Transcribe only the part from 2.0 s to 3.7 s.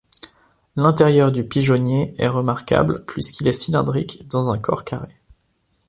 est remarquable puisqu'il est